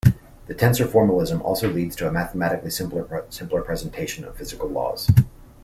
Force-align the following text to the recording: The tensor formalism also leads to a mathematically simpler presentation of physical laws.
The 0.47 0.55
tensor 0.55 0.87
formalism 0.91 1.43
also 1.43 1.71
leads 1.71 1.95
to 1.97 2.07
a 2.07 2.11
mathematically 2.11 2.71
simpler 2.71 3.03
presentation 3.61 4.23
of 4.25 4.35
physical 4.35 4.67
laws. 4.67 5.07